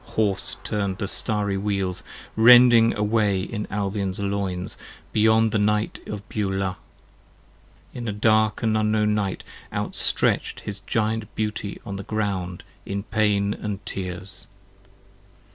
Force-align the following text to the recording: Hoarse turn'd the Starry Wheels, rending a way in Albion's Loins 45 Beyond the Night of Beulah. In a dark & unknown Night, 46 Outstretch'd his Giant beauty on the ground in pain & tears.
Hoarse 0.17 0.57
turn'd 0.63 0.97
the 0.97 1.07
Starry 1.07 1.57
Wheels, 1.59 2.01
rending 2.35 2.97
a 2.97 3.03
way 3.03 3.39
in 3.43 3.67
Albion's 3.71 4.19
Loins 4.19 4.73
45 5.13 5.13
Beyond 5.13 5.51
the 5.51 5.59
Night 5.59 5.99
of 6.07 6.27
Beulah. 6.27 6.77
In 7.93 8.07
a 8.07 8.11
dark 8.11 8.63
& 8.63 8.63
unknown 8.63 9.13
Night, 9.13 9.43
46 9.69 9.73
Outstretch'd 9.73 10.59
his 10.61 10.79
Giant 10.87 11.35
beauty 11.35 11.79
on 11.85 11.97
the 11.97 12.03
ground 12.03 12.63
in 12.83 13.03
pain 13.03 13.79
& 13.83 13.85
tears. 13.85 14.47